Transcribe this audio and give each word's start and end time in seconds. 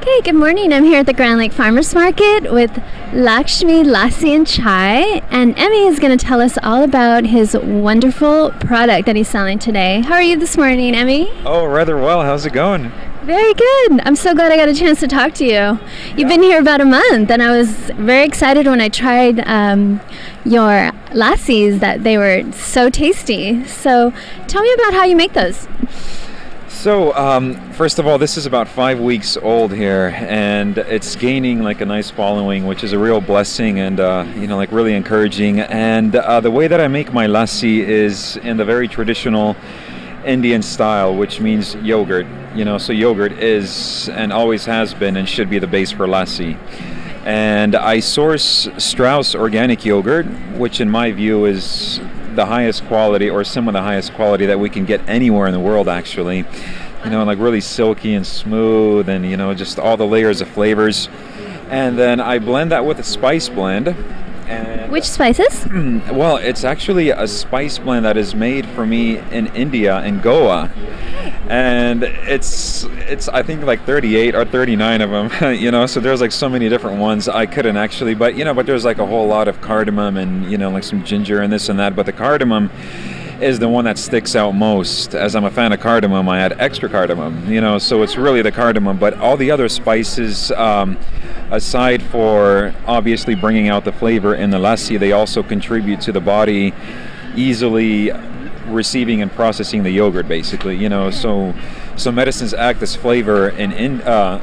Okay, 0.00 0.20
good 0.22 0.34
morning. 0.34 0.72
I'm 0.72 0.84
here 0.84 1.00
at 1.00 1.06
the 1.06 1.12
Grand 1.12 1.38
Lake 1.38 1.52
Farmers 1.52 1.94
Market 1.94 2.50
with 2.52 2.70
Lakshmi 3.12 3.82
Lassi 3.84 4.34
and 4.34 4.46
Chai, 4.46 5.20
and 5.30 5.58
Emmy 5.58 5.86
is 5.86 5.98
going 5.98 6.16
to 6.16 6.24
tell 6.24 6.40
us 6.40 6.56
all 6.62 6.82
about 6.82 7.24
his 7.24 7.54
wonderful 7.54 8.50
product 8.60 9.06
that 9.06 9.16
he's 9.16 9.28
selling 9.28 9.58
today. 9.58 10.00
How 10.02 10.14
are 10.14 10.22
you 10.22 10.38
this 10.38 10.56
morning, 10.56 10.94
Emmy? 10.94 11.28
Oh, 11.44 11.66
rather 11.66 11.96
well. 11.98 12.22
How's 12.22 12.46
it 12.46 12.52
going? 12.52 12.90
Very 13.24 13.52
good. 13.54 14.00
I'm 14.04 14.16
so 14.16 14.34
glad 14.34 14.50
I 14.52 14.56
got 14.56 14.68
a 14.68 14.74
chance 14.74 15.00
to 15.00 15.08
talk 15.08 15.34
to 15.34 15.44
you. 15.44 15.78
You've 16.16 16.18
Yeah. 16.20 16.28
been 16.28 16.42
here 16.42 16.60
about 16.60 16.80
a 16.80 16.84
month, 16.86 17.30
and 17.30 17.42
I 17.42 17.50
was 17.56 17.68
very 17.96 18.24
excited 18.24 18.66
when 18.66 18.80
I 18.80 18.88
tried 18.88 19.42
um, 19.46 20.00
your 20.44 20.90
lassies 21.12 21.80
that 21.80 22.04
they 22.04 22.16
were 22.16 22.44
so 22.52 22.88
tasty. 22.88 23.64
So, 23.66 24.12
tell 24.46 24.62
me 24.62 24.72
about 24.72 24.94
how 24.94 25.04
you 25.04 25.16
make 25.16 25.34
those. 25.34 25.66
So, 26.68 27.14
um, 27.14 27.72
first 27.72 27.98
of 27.98 28.06
all, 28.06 28.18
this 28.18 28.36
is 28.36 28.44
about 28.44 28.68
five 28.68 29.00
weeks 29.00 29.36
old 29.38 29.72
here, 29.72 30.14
and 30.16 30.76
it's 30.76 31.16
gaining 31.16 31.62
like 31.62 31.80
a 31.80 31.86
nice 31.86 32.10
following, 32.10 32.66
which 32.66 32.84
is 32.84 32.92
a 32.92 32.98
real 32.98 33.20
blessing 33.20 33.80
and 33.80 33.98
uh, 33.98 34.24
you 34.36 34.46
know, 34.46 34.56
like 34.56 34.70
really 34.70 34.94
encouraging. 34.94 35.60
And 35.60 36.14
uh, 36.14 36.40
the 36.40 36.50
way 36.50 36.68
that 36.68 36.80
I 36.80 36.86
make 36.86 37.12
my 37.12 37.26
lassi 37.26 37.78
is 37.78 38.36
in 38.36 38.58
the 38.58 38.64
very 38.64 38.86
traditional 38.86 39.56
Indian 40.24 40.62
style, 40.62 41.16
which 41.16 41.40
means 41.40 41.74
yogurt. 41.76 42.26
You 42.54 42.64
know, 42.64 42.76
so 42.78 42.92
yogurt 42.92 43.32
is 43.32 44.08
and 44.10 44.32
always 44.32 44.66
has 44.66 44.92
been 44.92 45.16
and 45.16 45.28
should 45.28 45.48
be 45.48 45.58
the 45.58 45.66
base 45.66 45.90
for 45.90 46.06
lassi. 46.06 46.56
And 47.24 47.74
I 47.74 48.00
source 48.00 48.68
Straus 48.76 49.34
organic 49.34 49.84
yogurt, 49.84 50.26
which 50.56 50.80
in 50.80 50.90
my 50.90 51.12
view 51.12 51.46
is 51.46 51.98
the 52.38 52.46
highest 52.46 52.86
quality 52.86 53.28
or 53.28 53.42
some 53.42 53.66
of 53.66 53.74
the 53.74 53.82
highest 53.82 54.14
quality 54.14 54.46
that 54.46 54.60
we 54.60 54.70
can 54.70 54.84
get 54.84 55.00
anywhere 55.08 55.48
in 55.48 55.52
the 55.52 55.58
world 55.58 55.88
actually. 55.88 56.44
You 57.04 57.10
know, 57.10 57.24
like 57.24 57.38
really 57.38 57.60
silky 57.60 58.14
and 58.14 58.24
smooth 58.24 59.08
and 59.08 59.26
you 59.26 59.36
know, 59.36 59.54
just 59.54 59.78
all 59.80 59.96
the 59.96 60.06
layers 60.06 60.40
of 60.40 60.48
flavors. 60.48 61.08
And 61.68 61.98
then 61.98 62.20
I 62.20 62.38
blend 62.38 62.70
that 62.70 62.86
with 62.86 63.00
a 63.00 63.02
spice 63.02 63.48
blend. 63.48 63.88
And 64.48 64.90
Which 64.90 65.04
spices? 65.04 65.66
well, 66.10 66.38
it's 66.38 66.64
actually 66.64 67.10
a 67.10 67.28
spice 67.28 67.78
blend 67.78 68.06
that 68.06 68.16
is 68.16 68.34
made 68.34 68.66
for 68.66 68.86
me 68.86 69.18
in 69.18 69.48
India 69.48 70.02
in 70.04 70.20
Goa, 70.22 70.70
and 71.48 72.02
it's 72.02 72.84
it's 72.84 73.28
I 73.28 73.42
think 73.42 73.62
like 73.64 73.84
38 73.84 74.34
or 74.34 74.46
39 74.46 75.00
of 75.02 75.10
them, 75.10 75.54
you 75.54 75.70
know. 75.70 75.84
So 75.84 76.00
there's 76.00 76.22
like 76.22 76.32
so 76.32 76.48
many 76.48 76.70
different 76.70 76.98
ones. 76.98 77.28
I 77.28 77.44
couldn't 77.44 77.76
actually, 77.76 78.14
but 78.14 78.36
you 78.36 78.44
know, 78.44 78.54
but 78.54 78.64
there's 78.64 78.86
like 78.86 78.98
a 78.98 79.06
whole 79.06 79.26
lot 79.26 79.48
of 79.48 79.60
cardamom 79.60 80.16
and 80.16 80.50
you 80.50 80.56
know 80.56 80.70
like 80.70 80.84
some 80.84 81.04
ginger 81.04 81.42
and 81.42 81.52
this 81.52 81.68
and 81.68 81.78
that. 81.78 81.94
But 81.94 82.06
the 82.06 82.12
cardamom 82.12 82.70
is 83.40 83.58
the 83.58 83.68
one 83.68 83.84
that 83.84 83.98
sticks 83.98 84.34
out 84.34 84.52
most. 84.52 85.14
As 85.14 85.36
I'm 85.36 85.44
a 85.44 85.50
fan 85.50 85.72
of 85.72 85.80
cardamom, 85.80 86.28
I 86.28 86.40
add 86.40 86.60
extra 86.60 86.88
cardamom, 86.88 87.50
you 87.50 87.60
know. 87.60 87.78
So 87.78 88.02
it's 88.02 88.16
really 88.16 88.42
the 88.42 88.52
cardamom, 88.52 88.98
but 88.98 89.14
all 89.18 89.36
the 89.36 89.50
other 89.50 89.68
spices. 89.68 90.50
Um, 90.52 90.98
aside 91.50 92.02
for 92.02 92.74
obviously 92.86 93.34
bringing 93.34 93.68
out 93.68 93.84
the 93.84 93.92
flavor 93.92 94.34
in 94.34 94.50
the 94.50 94.58
lassi, 94.58 94.98
they 94.98 95.12
also 95.12 95.42
contribute 95.42 96.00
to 96.02 96.12
the 96.12 96.20
body 96.20 96.74
easily 97.34 98.10
receiving 98.66 99.22
and 99.22 99.32
processing 99.32 99.82
the 99.82 99.90
yogurt 99.90 100.28
basically 100.28 100.76
you 100.76 100.90
know 100.90 101.10
so 101.10 101.54
so 101.96 102.12
medicines 102.12 102.52
act 102.52 102.82
as 102.82 102.94
flavor 102.94 103.48
in 103.50 103.72
in 103.72 104.02
uh, 104.02 104.38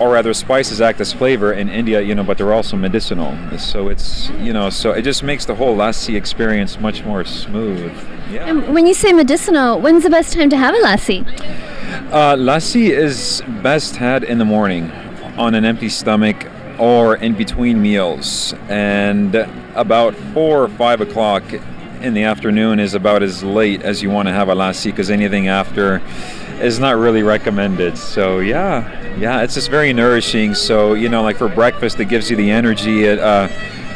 or 0.00 0.10
rather 0.10 0.32
spices 0.34 0.80
act 0.80 1.00
as 1.00 1.12
flavor 1.12 1.52
in 1.52 1.68
India 1.68 2.00
you 2.00 2.14
know 2.14 2.24
but 2.24 2.38
they're 2.38 2.52
also 2.52 2.76
medicinal 2.76 3.36
so 3.58 3.88
it's 3.88 4.30
you 4.40 4.52
know 4.52 4.70
so 4.70 4.90
it 4.92 5.02
just 5.02 5.22
makes 5.22 5.44
the 5.44 5.54
whole 5.54 5.76
lassi 5.76 6.16
experience 6.16 6.80
much 6.80 7.04
more 7.04 7.24
smooth 7.24 7.92
yeah 8.30 8.46
And 8.48 8.74
when 8.74 8.86
you 8.86 8.94
say 8.94 9.12
medicinal, 9.12 9.80
when's 9.80 10.02
the 10.02 10.10
best 10.10 10.32
time 10.32 10.50
to 10.50 10.56
have 10.56 10.74
a 10.74 10.78
lassi? 10.78 11.26
Uh, 12.12 12.36
lassi 12.36 12.90
is 12.90 13.42
best 13.62 13.96
had 13.96 14.24
in 14.24 14.38
the 14.38 14.44
morning 14.44 14.90
on 15.36 15.54
an 15.54 15.64
empty 15.64 15.88
stomach 15.88 16.46
or 16.78 17.16
in 17.16 17.34
between 17.34 17.80
meals. 17.82 18.54
And 18.68 19.34
about 19.74 20.14
four 20.32 20.62
or 20.62 20.68
five 20.68 21.00
o'clock 21.00 21.42
in 22.02 22.14
the 22.14 22.22
afternoon 22.22 22.80
is 22.80 22.94
about 22.94 23.22
as 23.22 23.42
late 23.42 23.82
as 23.82 24.02
you 24.02 24.10
want 24.10 24.28
to 24.28 24.32
have 24.32 24.48
a 24.48 24.54
lassi 24.54 24.86
because 24.86 25.10
anything 25.10 25.48
after 25.48 26.00
is 26.60 26.78
not 26.78 26.96
really 26.96 27.22
recommended. 27.22 27.96
So, 27.96 28.38
yeah, 28.40 29.16
yeah, 29.18 29.42
it's 29.42 29.54
just 29.54 29.70
very 29.70 29.92
nourishing. 29.92 30.54
So, 30.54 30.94
you 30.94 31.08
know, 31.08 31.22
like 31.22 31.36
for 31.36 31.48
breakfast, 31.48 32.00
it 32.00 32.06
gives 32.06 32.30
you 32.30 32.36
the 32.36 32.50
energy. 32.50 33.04
It, 33.04 33.18
uh, 33.18 33.48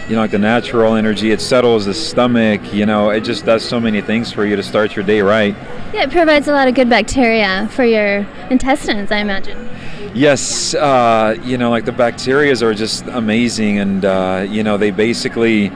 you 0.08 0.14
know, 0.14 0.20
like 0.20 0.32
the 0.32 0.38
natural 0.38 0.96
energy, 0.96 1.30
it 1.30 1.40
settles 1.40 1.86
the 1.86 1.94
stomach. 1.94 2.74
You 2.74 2.84
know, 2.84 3.10
it 3.10 3.22
just 3.22 3.46
does 3.46 3.64
so 3.64 3.80
many 3.80 4.02
things 4.02 4.30
for 4.30 4.44
you 4.44 4.54
to 4.56 4.62
start 4.62 4.94
your 4.94 5.04
day 5.04 5.22
right. 5.22 5.54
Yeah, 5.94 6.04
it 6.04 6.10
provides 6.10 6.48
a 6.48 6.52
lot 6.52 6.68
of 6.68 6.74
good 6.74 6.90
bacteria 6.90 7.68
for 7.72 7.84
your 7.84 8.26
intestines, 8.50 9.10
I 9.10 9.18
imagine. 9.18 9.68
Yes, 10.14 10.74
uh, 10.74 11.36
you 11.42 11.58
know, 11.58 11.70
like 11.70 11.86
the 11.86 11.92
bacterias 11.92 12.62
are 12.62 12.74
just 12.74 13.06
amazing, 13.06 13.78
and 13.78 14.04
uh, 14.04 14.46
you 14.48 14.62
know, 14.62 14.76
they 14.76 14.90
basically 14.90 15.72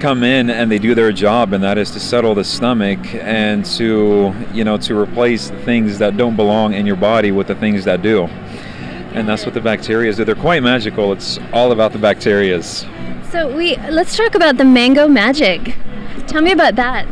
come 0.00 0.22
in 0.22 0.50
and 0.50 0.70
they 0.70 0.78
do 0.78 0.94
their 0.94 1.12
job, 1.12 1.52
and 1.52 1.62
that 1.64 1.78
is 1.78 1.90
to 1.92 2.00
settle 2.00 2.34
the 2.34 2.44
stomach 2.44 2.98
and 3.14 3.64
to, 3.64 4.34
you 4.52 4.64
know, 4.64 4.76
to 4.78 4.98
replace 4.98 5.50
the 5.50 5.58
things 5.62 5.98
that 5.98 6.16
don't 6.16 6.36
belong 6.36 6.74
in 6.74 6.86
your 6.86 6.96
body 6.96 7.32
with 7.32 7.46
the 7.46 7.54
things 7.54 7.84
that 7.84 8.02
do. 8.02 8.24
And 9.14 9.28
that's 9.28 9.44
what 9.44 9.54
the 9.54 9.60
bacteria 9.60 10.12
do. 10.12 10.24
They're 10.24 10.34
quite 10.34 10.62
magical. 10.62 11.12
It's 11.12 11.38
all 11.52 11.72
about 11.72 11.92
the 11.92 11.98
bacterias. 11.98 12.88
So 13.30 13.54
we 13.54 13.76
let's 13.90 14.16
talk 14.16 14.34
about 14.34 14.56
the 14.58 14.64
mango 14.64 15.08
magic. 15.08 15.76
Tell 16.26 16.42
me 16.42 16.52
about 16.52 16.76
that. 16.76 17.06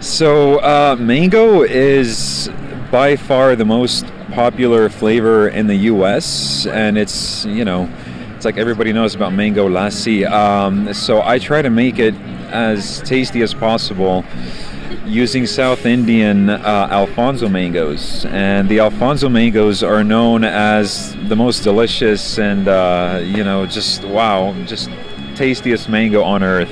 So, 0.00 0.58
uh, 0.58 0.96
mango 0.98 1.62
is 1.62 2.50
by 2.90 3.16
far 3.16 3.56
the 3.56 3.64
most 3.64 4.04
popular 4.32 4.88
flavor 4.88 5.48
in 5.48 5.66
the 5.66 5.76
U.S., 5.76 6.66
and 6.66 6.98
it's 6.98 7.44
you 7.46 7.64
know, 7.64 7.88
it's 8.44 8.54
like 8.54 8.60
everybody 8.60 8.92
knows 8.92 9.14
about 9.14 9.32
mango 9.32 9.70
lassi. 9.70 10.30
Um, 10.30 10.92
so 10.92 11.22
I 11.22 11.38
try 11.38 11.62
to 11.62 11.70
make 11.70 11.98
it 11.98 12.14
as 12.52 13.00
tasty 13.00 13.40
as 13.40 13.54
possible 13.54 14.22
using 15.06 15.46
South 15.46 15.86
Indian 15.86 16.50
uh, 16.50 16.88
Alphonso 16.90 17.48
mangoes, 17.48 18.26
and 18.26 18.68
the 18.68 18.80
Alphonso 18.80 19.30
mangoes 19.30 19.82
are 19.82 20.04
known 20.04 20.44
as 20.44 21.16
the 21.28 21.34
most 21.34 21.64
delicious 21.64 22.38
and 22.38 22.68
uh, 22.68 23.18
you 23.24 23.44
know 23.44 23.64
just 23.64 24.04
wow, 24.04 24.52
just 24.66 24.90
tastiest 25.36 25.88
mango 25.88 26.22
on 26.22 26.42
earth. 26.42 26.70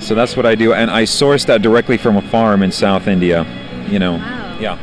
So 0.00 0.14
that's 0.14 0.34
what 0.34 0.46
I 0.46 0.54
do, 0.54 0.72
and 0.72 0.90
I 0.90 1.04
source 1.04 1.44
that 1.44 1.60
directly 1.60 1.98
from 1.98 2.16
a 2.16 2.22
farm 2.22 2.62
in 2.62 2.72
South 2.72 3.06
India. 3.06 3.44
You 3.86 3.98
know, 3.98 4.12
Wow. 4.14 4.56
yeah. 4.58 4.78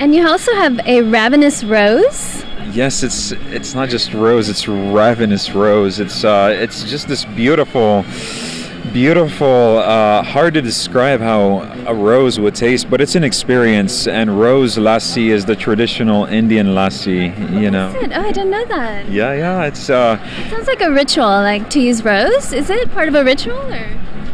And 0.00 0.12
you 0.12 0.26
also 0.26 0.52
have 0.56 0.80
a 0.86 1.02
ravenous 1.02 1.62
rose. 1.62 2.44
Yes, 2.76 3.02
it's 3.02 3.32
it's 3.32 3.74
not 3.74 3.88
just 3.88 4.12
rose; 4.12 4.50
it's 4.50 4.68
ravenous 4.68 5.52
rose. 5.54 5.98
It's 5.98 6.24
uh, 6.24 6.54
it's 6.54 6.84
just 6.84 7.08
this 7.08 7.24
beautiful, 7.24 8.04
beautiful. 8.92 9.78
Uh, 9.78 10.22
hard 10.22 10.52
to 10.52 10.60
describe 10.60 11.20
how 11.20 11.62
a 11.86 11.94
rose 11.94 12.38
would 12.38 12.54
taste, 12.54 12.90
but 12.90 13.00
it's 13.00 13.14
an 13.14 13.24
experience. 13.24 14.06
And 14.06 14.38
rose 14.38 14.76
lassi 14.76 15.28
is 15.28 15.46
the 15.46 15.56
traditional 15.56 16.26
Indian 16.26 16.74
lassi. 16.74 17.32
You 17.58 17.70
know. 17.70 17.88
Is 17.88 17.94
it? 17.94 18.12
Oh, 18.14 18.20
I 18.20 18.30
didn't 18.30 18.50
know 18.50 18.66
that. 18.66 19.08
Yeah, 19.08 19.32
yeah. 19.32 19.64
It's 19.64 19.88
uh, 19.88 20.18
Sounds 20.50 20.66
like 20.66 20.82
a 20.82 20.90
ritual, 20.90 21.24
like 21.24 21.70
to 21.70 21.80
use 21.80 22.04
rose. 22.04 22.52
Is 22.52 22.68
it 22.68 22.90
part 22.92 23.08
of 23.08 23.14
a 23.14 23.24
ritual 23.24 23.72
or? 23.72 23.88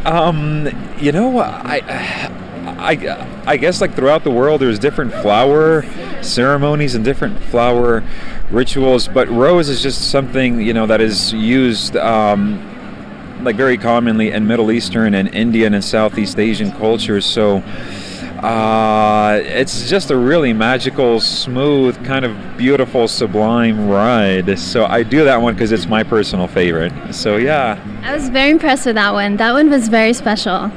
Um, 0.05 0.67
you 0.99 1.13
know, 1.13 1.39
I, 1.39 1.79
I, 2.83 3.43
I 3.47 3.55
guess 3.55 3.79
like 3.79 3.95
throughout 3.95 4.25
the 4.25 4.31
world, 4.31 4.59
there's 4.59 4.77
different 4.77 5.13
flower 5.13 5.83
ceremonies 6.21 6.95
and 6.95 7.05
different 7.05 7.39
flower 7.39 8.03
rituals, 8.51 9.07
but 9.07 9.29
rose 9.29 9.69
is 9.69 9.81
just 9.81 10.11
something 10.11 10.59
you 10.59 10.73
know 10.73 10.85
that 10.87 10.99
is 10.99 11.31
used 11.31 11.95
um, 11.95 12.59
like 13.41 13.55
very 13.55 13.77
commonly 13.77 14.31
in 14.31 14.45
Middle 14.45 14.69
Eastern 14.69 15.13
and 15.13 15.33
Indian 15.33 15.73
and 15.73 15.83
Southeast 15.83 16.37
Asian 16.39 16.71
cultures. 16.73 17.25
So. 17.25 17.63
Uh, 18.43 19.39
it's 19.45 19.89
just 19.89 20.11
a 20.11 20.17
really 20.17 20.51
magical, 20.51 21.21
smooth, 21.21 21.95
kind 22.05 22.25
of 22.25 22.57
beautiful, 22.57 23.07
sublime 23.07 23.87
ride. 23.87 24.59
So 24.59 24.83
I 24.83 25.01
do 25.01 25.23
that 25.23 25.41
one 25.41 25.53
because 25.53 25.71
it's 25.71 25.85
my 25.85 26.03
personal 26.03 26.49
favorite. 26.49 26.91
So 27.13 27.37
yeah, 27.37 27.81
I 28.03 28.13
was 28.13 28.27
very 28.27 28.51
impressed 28.51 28.85
with 28.85 28.95
that 28.95 29.13
one. 29.13 29.37
That 29.37 29.53
one 29.53 29.69
was 29.69 29.87
very 29.87 30.11
special. 30.11 30.73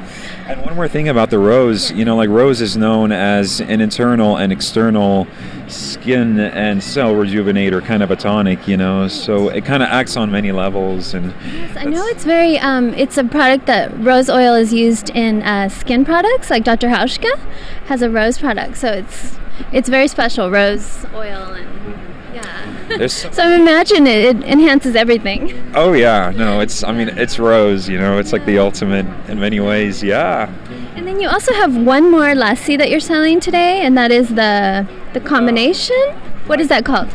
And 0.46 0.62
one 0.62 0.76
more 0.76 0.86
thing 0.86 1.08
about 1.08 1.30
the 1.30 1.40
rose, 1.40 1.90
you 1.90 2.04
know, 2.04 2.14
like 2.14 2.28
rose 2.28 2.60
is 2.60 2.76
known 2.76 3.10
as 3.10 3.60
an 3.60 3.80
internal 3.80 4.36
and 4.36 4.52
external 4.52 5.26
skin 5.66 6.38
and 6.38 6.80
cell 6.82 7.14
rejuvenator, 7.14 7.84
kind 7.84 8.00
of 8.00 8.12
a 8.12 8.16
tonic, 8.16 8.68
you 8.68 8.76
know. 8.76 9.08
So 9.08 9.48
it 9.48 9.64
kind 9.64 9.82
of 9.82 9.88
acts 9.88 10.16
on 10.16 10.30
many 10.30 10.52
levels. 10.52 11.14
And 11.14 11.34
yes, 11.44 11.76
I 11.76 11.84
know 11.86 12.06
it's 12.06 12.22
very. 12.22 12.58
Um, 12.60 12.94
it's 12.94 13.18
a 13.18 13.24
product 13.24 13.66
that 13.66 13.92
rose 13.98 14.30
oil 14.30 14.54
is 14.54 14.72
used 14.72 15.10
in 15.10 15.42
uh, 15.42 15.68
skin 15.68 16.04
products, 16.04 16.48
like 16.48 16.62
Dr. 16.62 16.88
Hauschka 16.90 17.36
has 17.86 18.02
a 18.02 18.08
rose 18.08 18.38
product, 18.38 18.76
so 18.76 18.92
it's 18.92 19.36
it's 19.72 19.88
very 19.88 20.06
special. 20.06 20.48
Rose 20.50 21.04
oil 21.12 21.54
and 21.54 21.66
yeah. 21.66 21.66
There's 21.66 21.72
some- 21.72 21.75
so 23.08 23.42
I 23.42 23.54
imagine 23.54 24.06
it, 24.06 24.36
it 24.36 24.44
enhances 24.44 24.96
everything. 24.96 25.72
oh 25.74 25.92
yeah, 25.92 26.32
no, 26.34 26.60
it's 26.60 26.82
I 26.82 26.92
mean 26.92 27.08
it's 27.08 27.38
rose, 27.38 27.88
you 27.88 27.98
know, 27.98 28.18
it's 28.18 28.32
like 28.32 28.44
the 28.46 28.58
ultimate 28.58 29.06
in 29.28 29.38
many 29.38 29.60
ways. 29.60 30.02
Yeah. 30.02 30.52
And 30.96 31.06
then 31.06 31.20
you 31.20 31.28
also 31.28 31.52
have 31.54 31.76
one 31.76 32.10
more 32.10 32.34
lassi 32.34 32.78
that 32.78 32.90
you're 32.90 33.00
selling 33.00 33.38
today, 33.40 33.80
and 33.82 33.96
that 33.98 34.10
is 34.10 34.28
the 34.30 34.86
the 35.12 35.20
combination. 35.20 35.96
What 36.46 36.60
is 36.60 36.68
that 36.68 36.84
called? 36.84 37.08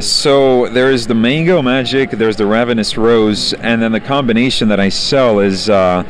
So 0.00 0.68
there's 0.68 1.08
the 1.08 1.14
mango 1.14 1.60
magic, 1.60 2.10
there's 2.10 2.36
the 2.36 2.46
ravenous 2.46 2.96
rose, 2.96 3.52
and 3.54 3.82
then 3.82 3.90
the 3.90 4.00
combination 4.00 4.68
that 4.68 4.78
I 4.78 4.90
sell 4.90 5.40
is, 5.40 5.68
uh, 5.68 6.04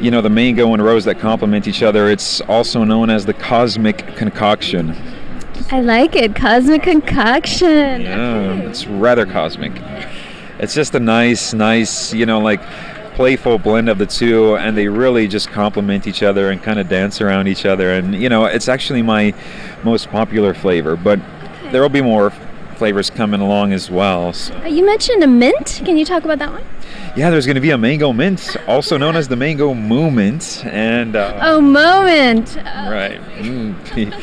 you 0.00 0.10
know, 0.10 0.20
the 0.20 0.30
mango 0.30 0.74
and 0.74 0.82
rose 0.82 1.04
that 1.04 1.20
complement 1.20 1.68
each 1.68 1.84
other. 1.84 2.10
It's 2.10 2.40
also 2.42 2.82
known 2.82 3.08
as 3.08 3.24
the 3.24 3.34
cosmic 3.34 3.98
concoction. 4.16 4.96
I 5.72 5.80
like 5.80 6.16
it. 6.16 6.34
Cosmic 6.34 6.82
concoction. 6.82 8.00
Yeah, 8.02 8.56
Okay. 8.58 8.66
it's 8.66 8.86
rather 8.86 9.24
cosmic. 9.26 9.72
It's 10.58 10.74
just 10.74 10.94
a 10.94 11.00
nice, 11.00 11.54
nice, 11.54 12.12
you 12.12 12.26
know, 12.26 12.40
like 12.40 12.60
playful 13.14 13.58
blend 13.58 13.88
of 13.88 13.98
the 13.98 14.06
two, 14.06 14.56
and 14.56 14.76
they 14.76 14.88
really 14.88 15.28
just 15.28 15.48
complement 15.50 16.06
each 16.06 16.22
other 16.22 16.50
and 16.50 16.62
kind 16.62 16.80
of 16.80 16.88
dance 16.88 17.20
around 17.20 17.46
each 17.46 17.64
other. 17.66 17.92
And 17.92 18.14
you 18.14 18.28
know, 18.28 18.46
it's 18.46 18.68
actually 18.68 19.02
my 19.02 19.32
most 19.84 20.08
popular 20.10 20.54
flavor, 20.54 20.96
but 20.96 21.20
there 21.70 21.82
will 21.82 21.88
be 21.88 22.02
more 22.02 22.30
flavors 22.76 23.10
coming 23.10 23.40
along 23.40 23.72
as 23.72 23.90
well. 23.90 24.32
So, 24.32 24.54
Uh, 24.64 24.66
You 24.68 24.84
mentioned 24.84 25.22
a 25.22 25.26
mint. 25.26 25.82
Can 25.84 25.96
you 25.98 26.04
talk 26.04 26.24
about 26.24 26.38
that 26.40 26.50
one? 26.50 26.62
yeah, 27.16 27.30
there's 27.30 27.44
going 27.46 27.56
to 27.56 27.60
be 27.60 27.70
a 27.70 27.78
mango 27.78 28.12
mint, 28.12 28.56
also 28.66 28.96
known 28.96 29.14
as 29.16 29.28
the 29.28 29.36
mango 29.36 29.74
moment 29.74 30.64
and 30.66 31.14
uh, 31.14 31.38
Oh, 31.42 31.60
moment. 31.60 32.56
Oh, 32.58 32.90
Right. 32.90 33.20
Mm. 33.38 33.74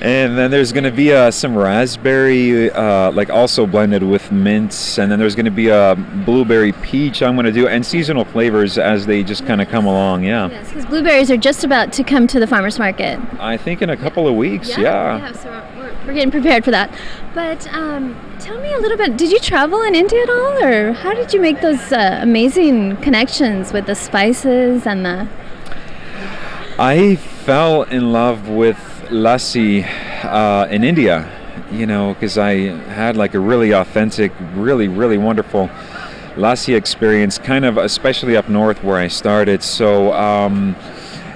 and 0.00 0.36
then 0.36 0.50
there's 0.50 0.72
going 0.72 0.84
to 0.84 0.90
be 0.90 1.12
uh, 1.12 1.30
some 1.30 1.56
raspberry, 1.56 2.70
uh, 2.70 3.10
like 3.12 3.30
also 3.30 3.66
blended 3.66 4.02
with 4.02 4.30
mints. 4.30 4.98
And 4.98 5.10
then 5.10 5.18
there's 5.18 5.34
going 5.34 5.46
to 5.46 5.50
be 5.50 5.68
a 5.68 5.96
blueberry 6.24 6.72
peach 6.72 7.22
I'm 7.22 7.34
going 7.34 7.46
to 7.46 7.52
do, 7.52 7.68
and 7.68 7.84
seasonal 7.84 8.24
flavors 8.24 8.78
as 8.78 9.06
they 9.06 9.22
just 9.22 9.46
kind 9.46 9.60
of 9.60 9.68
come 9.68 9.86
along. 9.86 10.24
Yeah. 10.24 10.48
Yes, 10.48 10.68
because 10.68 10.86
blueberries 10.86 11.30
are 11.30 11.36
just 11.36 11.64
about 11.64 11.92
to 11.94 12.04
come 12.04 12.26
to 12.28 12.40
the 12.40 12.46
farmer's 12.46 12.78
market. 12.78 13.18
I 13.38 13.56
think 13.56 13.82
in 13.82 13.90
a 13.90 13.96
couple 13.96 14.28
of 14.28 14.34
weeks. 14.34 14.76
Yeah. 14.76 15.32
so 15.32 15.50
we're, 15.76 16.06
we're 16.06 16.14
getting 16.14 16.30
prepared 16.30 16.64
for 16.64 16.70
that. 16.70 16.92
But 17.34 17.66
um, 17.72 18.18
tell 18.38 18.60
me 18.60 18.72
a 18.72 18.78
little 18.78 18.98
bit. 18.98 19.16
Did 19.16 19.30
you 19.30 19.38
travel 19.38 19.82
in 19.82 19.94
India 19.94 20.22
at 20.22 20.30
all, 20.30 20.64
or 20.64 20.92
how 20.92 21.14
did 21.14 21.32
you 21.32 21.40
make 21.40 21.60
those 21.60 21.92
uh, 21.92 22.18
amazing 22.20 22.96
connections 22.98 23.72
with 23.72 23.86
the 23.86 23.94
spices 23.94 24.86
and 24.86 25.04
the? 25.04 25.28
I 26.78 27.16
fell 27.16 27.82
in 27.82 28.12
love 28.12 28.48
with 28.48 28.78
lassi 29.10 29.84
uh, 30.24 30.66
in 30.70 30.84
India, 30.84 31.28
you 31.70 31.86
know, 31.86 32.14
because 32.14 32.38
I 32.38 32.54
had 32.94 33.16
like 33.16 33.34
a 33.34 33.38
really 33.38 33.72
authentic, 33.72 34.32
really, 34.54 34.88
really 34.88 35.18
wonderful 35.18 35.68
lassi 36.36 36.74
experience, 36.74 37.38
kind 37.38 37.64
of 37.64 37.76
especially 37.76 38.36
up 38.36 38.48
north 38.48 38.82
where 38.82 38.98
I 38.98 39.08
started. 39.08 39.62
So, 39.62 40.12
um, 40.12 40.76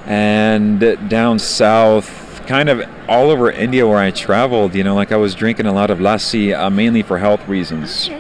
and 0.07 0.81
down 1.09 1.39
south, 1.39 2.43
kind 2.47 2.69
of 2.69 2.83
all 3.09 3.31
over 3.31 3.51
India 3.51 3.87
where 3.87 3.99
I 3.99 4.11
traveled, 4.11 4.75
you 4.75 4.85
know, 4.85 4.95
like 4.95 5.13
I 5.13 5.17
was 5.17 5.35
drinking 5.35 5.67
a 5.67 5.73
lot 5.73 5.91
of 5.91 5.99
lassi 5.99 6.57
uh, 6.57 6.71
mainly 6.71 7.03
for 7.03 7.19
health 7.19 7.47
reasons 7.49 8.11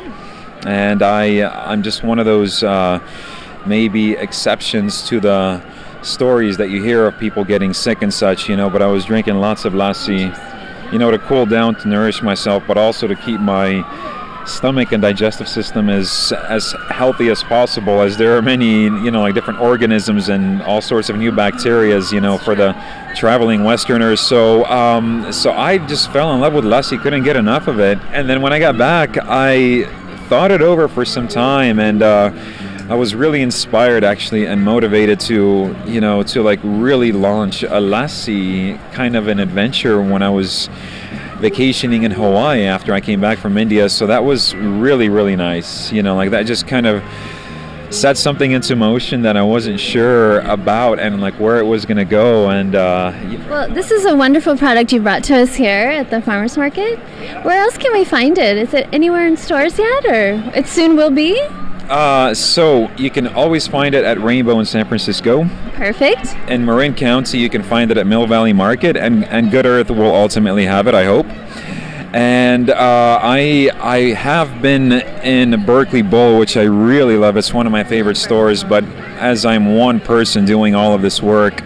and 0.67 1.03
I 1.03 1.43
I'm 1.71 1.83
just 1.83 2.03
one 2.03 2.19
of 2.19 2.27
those 2.27 2.63
uh, 2.63 3.01
maybe 3.67 4.13
exceptions 4.13 5.07
to 5.09 5.21
the 5.21 5.63
stories 6.05 6.57
that 6.59 6.71
you 6.71 6.83
hear 6.83 7.07
of 7.07 7.19
people 7.19 7.45
getting 7.45 7.73
sick 7.73 8.03
and 8.03 8.13
such, 8.13 8.49
you 8.49 8.57
know. 8.57 8.71
But 8.71 8.83
I 8.83 8.87
was 8.87 9.05
drinking 9.05 9.37
lots 9.37 9.65
of 9.65 9.73
lassi, 9.73 10.33
you 10.93 10.99
know, 10.99 11.11
to 11.11 11.19
cool 11.19 11.47
down, 11.47 11.75
to 11.77 11.89
nourish 11.89 12.23
myself, 12.23 12.63
but 12.67 12.77
also 12.77 13.07
to 13.07 13.17
keep 13.17 13.41
my 13.41 13.83
stomach 14.47 14.93
and 14.93 15.01
digestive 15.01 15.49
system 15.49 15.89
as 15.89 16.33
as 16.49 16.75
healthy 16.91 17.31
as 17.31 17.43
possible 17.45 18.03
as 18.03 18.17
there 18.17 18.37
are 18.37 18.43
many 18.43 18.83
you 18.83 19.11
know 19.11 19.23
like 19.23 19.35
different 19.35 19.59
organisms 19.59 20.29
and 20.29 20.61
all 20.63 20.83
sorts 20.83 21.09
of 21.09 21.17
new 21.17 21.33
bacterias 21.33 22.13
you 22.13 22.21
know 22.21 22.37
for 22.37 22.55
the 22.55 22.73
traveling 23.17 23.65
westerners 23.65 24.21
so 24.21 24.65
um, 24.67 25.33
so 25.33 25.53
I 25.53 25.79
just 25.79 26.13
fell 26.13 26.35
in 26.35 26.41
love 26.41 26.53
with 26.53 26.65
lassi 26.65 27.01
couldn't 27.01 27.25
get 27.25 27.37
enough 27.37 27.69
of 27.69 27.81
it 27.81 27.99
and 28.13 28.29
then 28.29 28.43
when 28.43 28.53
I 28.53 28.59
got 28.59 28.77
back 28.77 29.17
I 29.23 29.89
thought 30.29 30.51
it 30.51 30.63
over 30.63 30.89
for 30.89 31.05
some 31.05 31.29
time 31.29 31.79
and 31.79 32.03
uh, 32.03 32.31
I 32.89 32.95
was 32.95 33.15
really 33.15 33.41
inspired 33.41 34.05
actually 34.05 34.47
and 34.47 34.63
motivated 34.63 35.19
to 35.21 35.75
you 35.87 36.01
know 36.01 36.23
to 36.25 36.43
like 36.43 36.61
really 36.63 37.13
launch 37.13 37.63
a 37.63 37.81
lassi 37.81 38.79
kind 38.93 39.17
of 39.17 39.29
an 39.29 39.41
adventure 39.41 40.03
when 40.03 40.23
I 40.23 40.31
was 40.31 40.69
vacationing 41.39 42.05
in 42.05 42.11
Hawaii 42.11 42.63
after 42.63 42.95
I 42.95 43.01
came 43.01 43.21
back 43.21 43.39
from 43.39 43.59
India. 43.59 43.89
So 43.89 44.07
that 44.07 44.25
was 44.25 44.55
really, 44.55 45.09
really 45.09 45.37
nice. 45.37 45.93
You 45.93 46.03
know, 46.03 46.15
like 46.15 46.31
that 46.31 46.47
just 46.47 46.67
kind 46.67 46.87
of 46.87 47.03
set 47.95 48.17
something 48.17 48.53
into 48.53 48.77
motion 48.77 49.23
that 49.23 49.37
I 49.37 49.43
wasn't 49.43 49.79
sure 49.79 50.41
about 50.41 50.99
and 50.99 51.21
like 51.21 51.35
where 51.35 51.59
it 51.59 51.65
was 51.65 51.87
going 51.87 51.97
to 51.97 52.05
go. 52.05 52.51
And 52.51 52.75
uh, 52.75 53.13
Well, 53.49 53.73
this 53.73 53.91
is 53.91 54.05
a 54.05 54.17
wonderful 54.17 54.57
product 54.57 54.93
you 54.93 55.01
brought 55.01 55.25
to 55.25 55.37
us 55.43 55.55
here 55.55 55.89
at 55.89 56.11
the 56.11 56.21
farmers 56.21 56.57
market. 56.57 56.99
Where 57.45 57.61
else 57.61 57.79
can 57.79 57.93
we 57.93 58.05
find 58.05 58.37
it? 58.37 58.57
Is 58.57 58.75
it 58.75 58.89
anywhere 58.93 59.27
in 59.27 59.37
stores 59.37 59.79
yet, 59.79 60.05
or 60.07 60.53
it 60.55 60.67
soon 60.67 60.97
will 60.97 61.11
be? 61.11 61.41
uh, 61.89 62.33
so 62.33 62.91
you 62.97 63.11
can 63.11 63.29
always 63.29 63.67
find 63.67 63.95
it 63.95 64.05
at 64.05 64.19
Rainbow 64.21 64.59
in 64.59 64.65
San 64.65 64.87
Francisco. 64.87 65.47
Perfect. 65.75 66.35
In 66.49 66.65
Marin 66.65 66.95
County, 66.95 67.39
you 67.39 67.51
can 67.51 67.63
find 67.63 67.91
it 67.91 67.99
at 67.99 68.07
Mill 68.07 68.27
Valley 68.27 68.55
Market, 68.55 68.97
and, 68.97 69.25
and 69.27 69.51
Good 69.51 69.67
Earth 69.67 69.91
will 69.91 70.15
ultimately 70.15 70.65
have 70.65 70.87
it, 70.87 70.95
I 70.95 71.05
hope. 71.05 71.27
And 72.15 72.71
uh, 72.71 73.19
I 73.21 73.71
I 73.81 73.99
have 74.13 74.63
been 74.63 74.93
in 74.93 75.67
Berkeley 75.67 76.03
Bowl, 76.03 76.39
which 76.39 76.57
I 76.57 76.63
really 76.63 77.17
love. 77.17 77.37
It's 77.37 77.53
one 77.53 77.67
of 77.67 77.73
my 77.73 77.83
favorite 77.83 78.17
stores. 78.17 78.63
But 78.63 78.85
as 79.19 79.45
I'm 79.45 79.75
one 79.75 79.99
person 79.99 80.45
doing 80.45 80.77
all 80.77 80.95
of 80.95 81.03
this 81.03 81.21
work, 81.21 81.61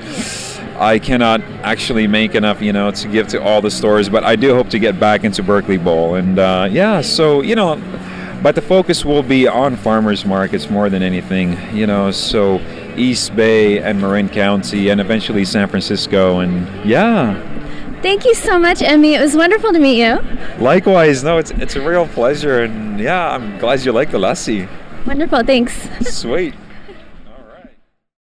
I 0.79 1.01
cannot 1.01 1.43
actually 1.63 2.07
make 2.07 2.35
enough, 2.35 2.63
you 2.63 2.73
know, 2.73 2.91
to 2.91 3.09
give 3.09 3.29
to 3.29 3.43
all 3.43 3.61
the 3.61 3.71
stores. 3.71 4.09
But 4.09 4.25
I 4.25 4.37
do 4.37 4.55
hope 4.55 4.71
to 4.71 4.79
get 4.79 4.99
back 4.99 5.23
into 5.23 5.43
Berkeley 5.43 5.77
Bowl, 5.77 6.15
and 6.15 6.39
uh, 6.39 6.67
yeah. 6.71 7.03
So 7.03 7.43
you 7.43 7.55
know, 7.55 7.77
but 8.43 8.55
the 8.55 8.63
focus 8.63 9.05
will 9.05 9.23
be 9.23 9.47
on 9.47 9.77
farmers 9.77 10.25
markets 10.25 10.71
more 10.71 10.89
than 10.89 11.03
anything, 11.03 11.59
you 11.77 11.87
know. 11.87 12.11
So 12.11 12.59
East 12.97 13.37
Bay 13.37 13.81
and 13.81 14.01
Marin 14.01 14.31
County, 14.31 14.89
and 14.89 14.99
eventually 14.99 15.45
San 15.45 15.69
Francisco, 15.69 16.39
and 16.39 16.89
yeah. 16.89 17.58
Thank 18.03 18.25
you 18.25 18.35
so 18.35 18.59
much, 18.59 18.81
Emmy. 18.81 19.15
It 19.15 19.21
was 19.21 19.37
wonderful 19.37 19.73
to 19.73 19.79
meet 19.79 19.99
you. 19.99 20.21
Likewise, 20.59 21.25
no, 21.25 21.39
it's 21.39 21.51
it's 21.51 21.77
a 21.77 21.81
real 21.81 22.07
pleasure, 22.07 22.63
and 22.63 23.01
yeah, 23.01 23.35
I'm 23.35 23.59
glad 23.59 23.85
you 23.85 23.93
like 23.93 24.11
the 24.11 24.19
lassi. 24.19 24.69
Wonderful. 25.07 25.43
Thanks. 25.43 25.89
Sweet. 26.09 26.55